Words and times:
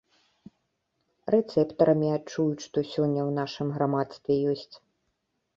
Рэцэптарамі 1.35 2.09
адчуць, 2.17 2.65
што 2.65 2.77
сёння 2.95 3.21
ў 3.29 3.31
нашым 3.39 3.67
грамадстве 3.77 4.33
ёсць. 4.55 4.75